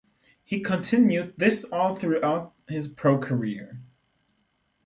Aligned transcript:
He 0.43 0.61
continued 0.61 1.35
this 1.37 1.63
all 1.65 1.93
throughout 1.93 2.55
his 2.67 2.87
pro 2.87 3.19
career. 3.19 3.83